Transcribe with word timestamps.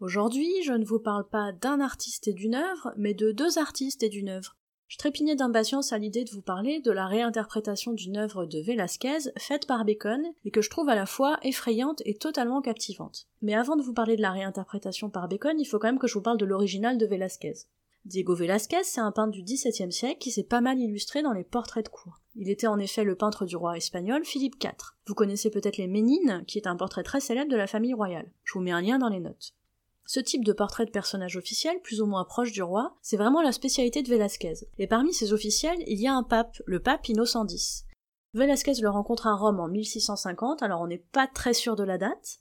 Aujourd'hui, 0.00 0.50
je 0.64 0.72
ne 0.72 0.84
vous 0.84 0.98
parle 0.98 1.28
pas 1.28 1.52
d'un 1.52 1.78
artiste 1.78 2.26
et 2.26 2.32
d'une 2.32 2.54
œuvre, 2.54 2.94
mais 2.96 3.12
de 3.12 3.32
deux 3.32 3.58
artistes 3.58 4.02
et 4.02 4.08
d'une 4.08 4.30
œuvre. 4.30 4.56
Je 4.88 4.96
trépignais 4.96 5.36
d'impatience 5.36 5.92
à 5.92 5.98
l'idée 5.98 6.24
de 6.24 6.30
vous 6.30 6.40
parler 6.40 6.80
de 6.80 6.90
la 6.90 7.06
réinterprétation 7.06 7.92
d'une 7.92 8.16
œuvre 8.16 8.46
de 8.46 8.60
Velasquez 8.60 9.30
faite 9.36 9.66
par 9.66 9.84
Bacon 9.84 10.22
et 10.46 10.50
que 10.50 10.62
je 10.62 10.70
trouve 10.70 10.88
à 10.88 10.94
la 10.94 11.04
fois 11.04 11.38
effrayante 11.42 12.00
et 12.06 12.14
totalement 12.14 12.62
captivante. 12.62 13.28
Mais 13.42 13.52
avant 13.52 13.76
de 13.76 13.82
vous 13.82 13.92
parler 13.92 14.16
de 14.16 14.22
la 14.22 14.32
réinterprétation 14.32 15.10
par 15.10 15.28
Bacon, 15.28 15.60
il 15.60 15.66
faut 15.66 15.78
quand 15.78 15.88
même 15.88 15.98
que 15.98 16.08
je 16.08 16.14
vous 16.14 16.22
parle 16.22 16.38
de 16.38 16.46
l'original 16.46 16.96
de 16.96 17.04
Velasquez. 17.04 17.66
Diego 18.06 18.34
Velasquez, 18.34 18.82
c'est 18.84 19.02
un 19.02 19.12
peintre 19.12 19.32
du 19.32 19.42
XVIIe 19.42 19.92
siècle 19.92 20.18
qui 20.18 20.30
s'est 20.30 20.44
pas 20.44 20.62
mal 20.62 20.78
illustré 20.78 21.20
dans 21.20 21.34
les 21.34 21.44
portraits 21.44 21.84
de 21.84 21.90
cour. 21.90 22.22
Il 22.36 22.48
était 22.48 22.66
en 22.66 22.78
effet 22.78 23.04
le 23.04 23.16
peintre 23.16 23.44
du 23.44 23.54
roi 23.54 23.76
espagnol 23.76 24.24
Philippe 24.24 24.56
IV. 24.64 24.96
Vous 25.06 25.14
connaissez 25.14 25.50
peut-être 25.50 25.76
les 25.76 25.88
Ménines, 25.88 26.42
qui 26.46 26.56
est 26.56 26.66
un 26.66 26.76
portrait 26.76 27.02
très 27.02 27.20
célèbre 27.20 27.50
de 27.50 27.56
la 27.56 27.66
famille 27.66 27.92
royale. 27.92 28.32
Je 28.44 28.54
vous 28.54 28.60
mets 28.60 28.70
un 28.70 28.80
lien 28.80 28.98
dans 28.98 29.10
les 29.10 29.20
notes. 29.20 29.52
Ce 30.06 30.20
type 30.20 30.44
de 30.44 30.52
portrait 30.52 30.86
de 30.86 30.90
personnage 30.90 31.36
officiel, 31.36 31.80
plus 31.82 32.00
ou 32.00 32.06
moins 32.06 32.24
proche 32.24 32.52
du 32.52 32.62
roi, 32.62 32.96
c'est 33.00 33.16
vraiment 33.16 33.42
la 33.42 33.52
spécialité 33.52 34.02
de 34.02 34.08
Velasquez. 34.08 34.66
Et 34.78 34.86
parmi 34.86 35.12
ces 35.14 35.32
officiels, 35.32 35.78
il 35.86 36.00
y 36.00 36.08
a 36.08 36.14
un 36.14 36.22
pape, 36.22 36.56
le 36.66 36.80
pape 36.80 37.08
Innocent 37.08 37.46
X. 37.46 37.84
Velasquez 38.34 38.80
le 38.80 38.90
rencontre 38.90 39.26
à 39.26 39.34
Rome 39.34 39.60
en 39.60 39.68
1650, 39.68 40.62
alors 40.62 40.80
on 40.80 40.86
n'est 40.86 40.98
pas 40.98 41.26
très 41.26 41.52
sûr 41.52 41.76
de 41.76 41.84
la 41.84 41.98
date. 41.98 42.40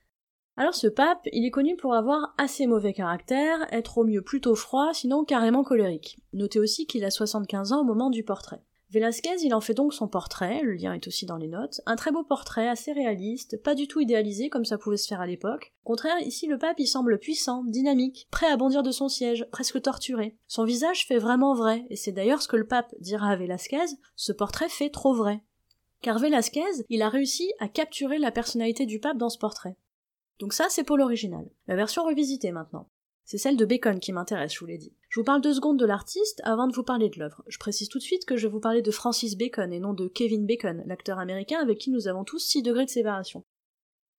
Alors 0.57 0.75
ce 0.75 0.87
pape, 0.87 1.21
il 1.31 1.45
est 1.45 1.51
connu 1.51 1.77
pour 1.77 1.95
avoir 1.95 2.33
assez 2.37 2.67
mauvais 2.67 2.93
caractère, 2.93 3.65
être 3.71 3.97
au 3.97 4.03
mieux 4.03 4.21
plutôt 4.21 4.55
froid, 4.55 4.93
sinon 4.93 5.23
carrément 5.23 5.63
colérique. 5.63 6.19
Notez 6.33 6.59
aussi 6.59 6.85
qu'il 6.85 7.05
a 7.05 7.11
75 7.11 7.71
ans 7.71 7.81
au 7.81 7.85
moment 7.85 8.09
du 8.09 8.23
portrait. 8.23 8.61
Velasquez, 8.91 9.35
il 9.43 9.53
en 9.53 9.61
fait 9.61 9.75
donc 9.75 9.93
son 9.93 10.07
portrait, 10.07 10.61
le 10.63 10.73
lien 10.73 10.93
est 10.93 11.07
aussi 11.07 11.27
dans 11.27 11.37
les 11.37 11.47
notes, 11.47 11.79
un 11.85 11.95
très 11.95 12.11
beau 12.11 12.23
portrait, 12.23 12.67
assez 12.67 12.91
réaliste, 12.91 13.61
pas 13.61 13.75
du 13.75 13.87
tout 13.87 13.99
idéalisé 13.99 14.49
comme 14.49 14.65
ça 14.65 14.79
pouvait 14.79 14.97
se 14.97 15.07
faire 15.07 15.21
à 15.21 15.27
l'époque. 15.27 15.73
Au 15.83 15.89
contraire, 15.89 16.19
ici 16.21 16.47
le 16.47 16.57
pape 16.57 16.79
il 16.79 16.87
semble 16.87 17.19
puissant, 17.19 17.63
dynamique, 17.63 18.27
prêt 18.31 18.47
à 18.47 18.57
bondir 18.57 18.81
de 18.81 18.89
son 18.89 19.07
siège, 19.07 19.45
presque 19.51 19.79
torturé. 19.81 20.35
Son 20.47 20.63
visage 20.63 21.05
fait 21.05 21.19
vraiment 21.19 21.53
vrai, 21.53 21.85
et 21.91 21.95
c'est 21.95 22.11
d'ailleurs 22.11 22.41
ce 22.41 22.47
que 22.47 22.55
le 22.55 22.65
pape 22.65 22.95
dira 22.99 23.29
à 23.29 23.35
Velasquez, 23.35 23.95
ce 24.15 24.31
portrait 24.31 24.69
fait 24.69 24.89
trop 24.89 25.13
vrai. 25.13 25.43
Car 26.01 26.17
Velasquez, 26.17 26.85
il 26.89 27.03
a 27.03 27.09
réussi 27.09 27.51
à 27.59 27.67
capturer 27.67 28.17
la 28.17 28.31
personnalité 28.31 28.87
du 28.87 28.99
pape 28.99 29.17
dans 29.17 29.29
ce 29.29 29.37
portrait. 29.37 29.77
Donc 30.39 30.53
ça, 30.53 30.67
c'est 30.69 30.83
pour 30.83 30.97
l'original. 30.97 31.45
La 31.67 31.75
version 31.75 32.03
revisitée 32.03 32.51
maintenant. 32.51 32.87
C'est 33.25 33.37
celle 33.37 33.57
de 33.57 33.65
Bacon 33.65 33.99
qui 33.99 34.13
m'intéresse, 34.13 34.53
je 34.53 34.59
vous 34.59 34.65
l'ai 34.65 34.77
dit. 34.77 34.93
Je 35.09 35.19
vous 35.19 35.23
parle 35.23 35.41
deux 35.41 35.55
secondes 35.55 35.79
de 35.79 35.87
l'artiste 35.87 36.39
avant 36.43 36.67
de 36.67 36.75
vous 36.75 36.83
parler 36.83 37.09
de 37.09 37.17
l'œuvre. 37.17 37.43
Je 37.47 37.57
précise 37.57 37.89
tout 37.89 37.97
de 37.97 38.03
suite 38.03 38.25
que 38.25 38.37
je 38.37 38.45
vais 38.45 38.51
vous 38.51 38.59
parler 38.59 38.83
de 38.83 38.91
Francis 38.91 39.35
Bacon 39.35 39.73
et 39.73 39.79
non 39.79 39.93
de 39.93 40.07
Kevin 40.07 40.45
Bacon, 40.45 40.83
l'acteur 40.85 41.17
américain 41.17 41.57
avec 41.59 41.79
qui 41.79 41.89
nous 41.89 42.07
avons 42.07 42.23
tous 42.23 42.37
6 42.37 42.61
degrés 42.61 42.85
de 42.85 42.91
séparation. 42.91 43.43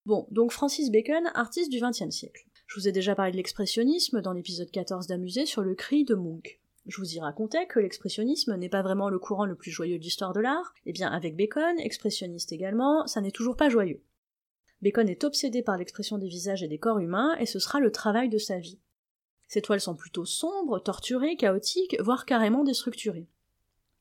Bon, 0.05 0.27
donc 0.33 0.51
Francis 0.51 0.91
Bacon, 0.91 1.31
artiste 1.35 1.71
du 1.71 1.79
XXe 1.81 2.11
siècle. 2.11 2.45
Je 2.67 2.81
vous 2.81 2.89
ai 2.89 2.93
déjà 2.93 3.15
parlé 3.15 3.31
de 3.31 3.37
l'expressionnisme 3.37 4.21
dans 4.21 4.33
l'épisode 4.33 4.71
14 4.73 5.07
d'Amusé 5.07 5.47
sur 5.47 5.63
le 5.63 5.77
cri 5.77 6.05
de 6.05 6.17
Munch. 6.17 6.61
Je 6.87 6.97
vous 6.97 7.15
y 7.15 7.21
racontais 7.21 7.69
que 7.69 7.79
l'expressionnisme 7.79 8.57
n'est 8.57 8.69
pas 8.69 8.83
vraiment 8.83 9.11
le 9.11 9.21
courant 9.21 9.45
le 9.45 9.55
plus 9.55 9.71
joyeux 9.71 9.99
de 9.99 10.03
l'histoire 10.03 10.33
de 10.33 10.41
l'art, 10.41 10.75
et 10.79 10.91
eh 10.91 10.93
bien 10.93 11.09
avec 11.09 11.37
Bacon, 11.37 11.79
expressionniste 11.79 12.51
également, 12.51 13.07
ça 13.07 13.21
n'est 13.21 13.31
toujours 13.31 13.55
pas 13.55 13.69
joyeux. 13.69 14.03
Bacon 14.83 15.09
est 15.09 15.23
obsédé 15.23 15.63
par 15.63 15.77
l'expression 15.77 16.19
des 16.19 16.27
visages 16.27 16.65
et 16.65 16.69
des 16.69 16.79
corps 16.79 16.99
humains, 16.99 17.37
et 17.39 17.47
ce 17.47 17.61
sera 17.61 17.79
le 17.79 17.93
travail 17.93 18.29
de 18.29 18.39
sa 18.39 18.59
vie. 18.59 18.81
Ces 19.51 19.63
toiles 19.63 19.81
sont 19.81 19.97
plutôt 19.97 20.25
sombres, 20.25 20.79
torturées, 20.79 21.35
chaotiques, 21.35 21.97
voire 21.99 22.25
carrément 22.25 22.63
déstructurées. 22.63 23.27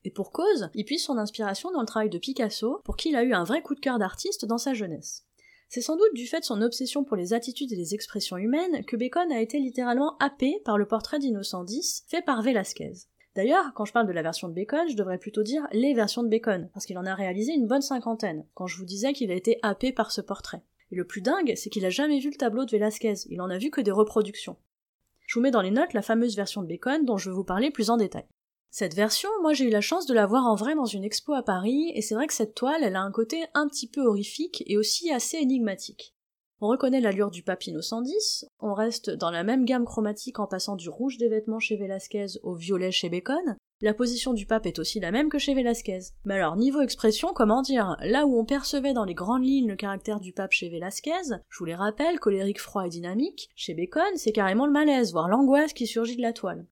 Et 0.04 0.12
pour 0.12 0.32
cause, 0.32 0.70
il 0.76 0.86
puise 0.86 1.04
son 1.04 1.18
inspiration 1.18 1.72
dans 1.72 1.80
le 1.80 1.88
travail 1.88 2.12
de 2.12 2.20
Picasso, 2.20 2.82
pour 2.84 2.96
qui 2.96 3.10
il 3.10 3.16
a 3.16 3.24
eu 3.24 3.34
un 3.34 3.46
vrai 3.46 3.64
coup 3.64 3.74
de 3.74 3.80
cœur 3.80 3.98
d'artiste 3.98 4.46
dans 4.46 4.60
sa 4.60 4.76
jeunesse. 4.76 5.26
C'est 5.68 5.82
sans 5.82 5.98
doute 5.98 6.14
du 6.14 6.28
fait 6.28 6.42
de 6.42 6.46
son 6.46 6.62
obsession 6.62 7.04
pour 7.04 7.18
les 7.18 7.34
attitudes 7.34 7.74
et 7.74 7.76
les 7.76 7.96
expressions 7.96 8.38
humaines 8.38 8.86
que 8.86 8.96
Bacon 8.96 9.32
a 9.32 9.42
été 9.42 9.58
littéralement 9.60 10.18
happé 10.20 10.62
par 10.66 10.78
le 10.78 10.86
portrait 10.86 11.18
d'Innocent 11.18 11.66
X 11.68 12.04
fait 12.08 12.22
par 12.22 12.44
Velasquez. 12.44 12.94
D'ailleurs, 13.36 13.74
quand 13.74 13.86
je 13.86 13.94
parle 13.94 14.08
de 14.08 14.14
la 14.14 14.22
version 14.22 14.50
de 14.50 14.54
Bacon, 14.54 14.88
je 14.88 14.96
devrais 14.96 15.18
plutôt 15.18 15.42
dire 15.42 15.68
les 15.72 15.96
versions 15.96 16.22
de 16.22 16.30
Bacon, 16.30 16.70
parce 16.76 16.86
qu'il 16.86 17.00
en 17.00 17.08
a 17.08 17.16
réalisé 17.16 17.54
une 17.54 17.68
bonne 17.68 17.82
cinquantaine, 17.82 18.46
quand 18.54 18.68
je 18.68 18.78
vous 18.78 18.86
disais 18.86 19.14
qu'il 19.14 19.32
a 19.32 19.36
été 19.36 19.58
happé 19.64 19.94
par 19.94 20.12
ce 20.12 20.22
portrait. 20.22 20.62
Et 20.92 20.96
le 20.96 21.06
plus 21.06 21.22
dingue, 21.22 21.54
c'est 21.56 21.72
qu'il 21.72 21.88
a 21.88 21.90
jamais 21.90 22.20
vu 22.20 22.30
le 22.30 22.38
tableau 22.38 22.66
de 22.66 22.72
Velasquez, 22.72 23.16
il 23.30 23.42
en 23.42 23.50
a 23.50 23.58
vu 23.58 23.72
que 23.72 23.82
des 23.82 23.90
reproductions. 23.90 24.56
Je 25.30 25.36
vous 25.36 25.44
mets 25.44 25.52
dans 25.52 25.62
les 25.62 25.70
notes 25.70 25.94
la 25.94 26.02
fameuse 26.02 26.36
version 26.36 26.64
de 26.64 26.68
Bacon 26.68 27.06
dont 27.06 27.18
je 27.18 27.30
vais 27.30 27.36
vous 27.36 27.44
parler 27.44 27.70
plus 27.70 27.92
en 27.92 27.98
détail. 27.98 28.26
Cette 28.72 28.96
version, 28.96 29.30
moi 29.44 29.54
j'ai 29.54 29.66
eu 29.66 29.70
la 29.70 29.80
chance 29.80 30.08
de 30.08 30.16
la 30.16 30.26
voir 30.26 30.48
en 30.48 30.56
vrai 30.56 30.74
dans 30.74 30.88
une 30.88 31.04
expo 31.04 31.34
à 31.34 31.44
Paris, 31.44 31.92
et 31.94 32.02
c'est 32.02 32.16
vrai 32.16 32.26
que 32.26 32.34
cette 32.34 32.56
toile, 32.56 32.84
elle 32.84 32.96
a 32.96 33.04
un 33.04 33.12
côté 33.12 33.46
un 33.54 33.68
petit 33.68 33.88
peu 33.88 34.02
horrifique 34.02 34.64
et 34.66 34.76
aussi 34.76 35.12
assez 35.12 35.38
énigmatique. 35.38 36.16
On 36.62 36.68
reconnaît 36.68 37.00
l'allure 37.00 37.30
du 37.30 37.44
Papino 37.44 37.80
110, 37.80 38.48
on 38.60 38.74
reste 38.74 39.12
dans 39.12 39.30
la 39.30 39.44
même 39.44 39.66
gamme 39.66 39.86
chromatique 39.86 40.40
en 40.40 40.48
passant 40.48 40.76
du 40.76 40.90
rouge 40.90 41.20
des 41.20 41.30
vêtements 41.30 41.60
chez 41.60 41.78
Velasquez 41.78 42.40
au 42.42 42.56
violet 42.56 42.92
chez 42.92 43.10
Bacon, 43.10 43.56
la 43.82 43.94
position 43.94 44.34
du 44.34 44.46
pape 44.46 44.66
est 44.66 44.80
aussi 44.80 45.00
la 45.00 45.12
même 45.12 45.30
que 45.30 45.40
chez 45.40 45.54
Velasquez. 45.54 46.00
Mais 46.26 46.34
alors, 46.34 46.58
niveau 46.58 46.82
expression, 46.82 47.30
comment 47.34 47.62
dire? 47.62 47.96
Là 48.02 48.26
où 48.26 48.38
on 48.38 48.44
percevait 48.44 48.94
dans 48.94 49.06
les 49.06 49.14
grandes 49.14 49.46
lignes 49.46 49.70
le 49.70 49.78
caractère 49.78 50.20
du 50.20 50.34
pape 50.34 50.52
chez 50.52 50.68
Velasquez, 50.70 51.38
je 51.48 51.60
vous 51.60 51.66
les 51.66 51.76
rappelle, 51.76 52.20
colérique, 52.20 52.60
froid 52.60 52.86
et 52.86 52.90
dynamique, 52.90 53.50
chez 53.56 53.74
Bacon, 53.74 54.04
c'est 54.16 54.34
carrément 54.34 54.66
le 54.66 54.74
malaise, 54.74 55.14
voire 55.14 55.30
l'angoisse 55.30 55.72
qui 55.72 55.88
surgit 55.88 56.18
de 56.18 56.22
la 56.22 56.34
toile. 56.34 56.66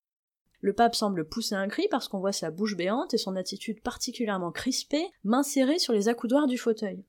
Le 0.60 0.74
pape 0.74 0.96
semble 0.96 1.30
pousser 1.30 1.56
un 1.56 1.70
cri 1.70 1.88
parce 1.90 2.10
qu'on 2.10 2.20
voit 2.20 2.34
sa 2.34 2.52
bouche 2.52 2.76
béante 2.76 3.14
et 3.14 3.18
son 3.18 3.38
attitude 3.38 3.82
particulièrement 3.82 4.52
crispée, 4.52 5.08
main 5.24 5.44
serrée 5.44 5.80
sur 5.80 5.94
les 5.94 6.10
accoudoirs 6.10 6.48
du 6.48 6.58
fauteuil. 6.58 7.06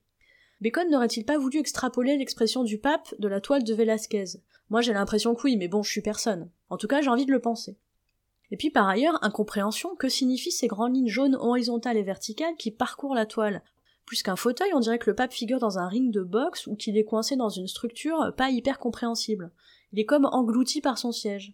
Bacon 0.61 0.89
n'aurait-il 0.89 1.25
pas 1.25 1.37
voulu 1.37 1.59
extrapoler 1.59 2.15
l'expression 2.15 2.63
du 2.63 2.77
pape 2.77 3.13
de 3.19 3.27
la 3.27 3.41
toile 3.41 3.63
de 3.65 3.73
Velasquez 3.73 4.39
Moi 4.69 4.79
j'ai 4.79 4.93
l'impression 4.93 5.35
que 5.35 5.41
oui, 5.43 5.57
mais 5.57 5.67
bon, 5.67 5.83
je 5.83 5.91
suis 5.91 6.01
personne. 6.01 6.49
En 6.69 6.77
tout 6.77 6.87
cas, 6.87 7.01
j'ai 7.01 7.09
envie 7.09 7.25
de 7.25 7.31
le 7.31 7.41
penser. 7.41 7.77
Et 8.51 8.57
puis 8.57 8.69
par 8.69 8.87
ailleurs, 8.87 9.23
incompréhension, 9.23 9.95
que 9.95 10.09
signifient 10.09 10.51
ces 10.51 10.67
grandes 10.67 10.95
lignes 10.95 11.07
jaunes 11.07 11.35
horizontales 11.35 11.97
et 11.97 12.03
verticales 12.03 12.55
qui 12.57 12.71
parcourent 12.71 13.15
la 13.15 13.25
toile? 13.25 13.63
Plus 14.05 14.23
qu'un 14.23 14.35
fauteuil, 14.35 14.73
on 14.73 14.79
dirait 14.79 14.97
que 14.97 15.09
le 15.09 15.15
pape 15.15 15.33
figure 15.33 15.59
dans 15.59 15.77
un 15.77 15.87
ring 15.87 16.11
de 16.11 16.23
boxe 16.23 16.65
ou 16.65 16.75
qu'il 16.75 16.97
est 16.97 17.03
coincé 17.03 17.35
dans 17.35 17.49
une 17.49 17.67
structure 17.67 18.33
pas 18.35 18.49
hyper 18.49 18.79
compréhensible. 18.79 19.51
Il 19.91 19.99
est 19.99 20.05
comme 20.05 20.25
englouti 20.25 20.81
par 20.81 20.97
son 20.97 21.11
siège. 21.11 21.53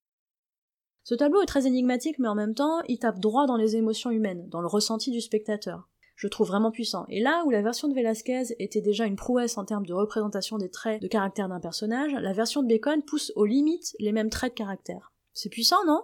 Ce 1.03 1.13
tableau 1.13 1.41
est 1.41 1.47
très 1.47 1.67
énigmatique, 1.67 2.17
mais 2.17 2.29
en 2.29 2.35
même 2.35 2.55
temps, 2.55 2.81
il 2.87 2.97
tape 2.97 3.19
droit 3.19 3.45
dans 3.45 3.57
les 3.57 3.75
émotions 3.75 4.09
humaines, 4.09 4.47
dans 4.49 4.61
le 4.61 4.67
ressenti 4.67 5.11
du 5.11 5.21
spectateur. 5.21 5.89
Je 6.15 6.27
trouve 6.27 6.47
vraiment 6.47 6.71
puissant. 6.71 7.05
Et 7.09 7.21
là 7.21 7.43
où 7.45 7.49
la 7.49 7.61
version 7.61 7.89
de 7.89 7.93
Velasquez 7.93 8.55
était 8.57 8.81
déjà 8.81 9.05
une 9.05 9.17
prouesse 9.17 9.57
en 9.57 9.65
termes 9.65 9.85
de 9.85 9.93
représentation 9.93 10.57
des 10.57 10.71
traits 10.71 11.01
de 11.01 11.07
caractère 11.07 11.49
d'un 11.49 11.59
personnage, 11.59 12.13
la 12.13 12.33
version 12.33 12.63
de 12.63 12.67
Bacon 12.67 13.03
pousse 13.03 13.33
aux 13.35 13.45
limites 13.45 13.95
les 13.99 14.13
mêmes 14.13 14.29
traits 14.29 14.53
de 14.53 14.57
caractère. 14.57 15.11
C'est 15.33 15.49
puissant, 15.49 15.83
non? 15.85 16.03